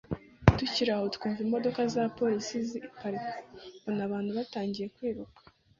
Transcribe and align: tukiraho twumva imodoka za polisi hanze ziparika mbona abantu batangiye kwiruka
tukiraho 0.57 1.05
twumva 1.15 1.39
imodoka 1.47 1.81
za 1.93 2.03
polisi 2.17 2.51
hanze 2.57 2.67
ziparika 2.81 3.31
mbona 3.81 4.01
abantu 4.07 4.29
batangiye 4.37 4.87
kwiruka 4.95 5.39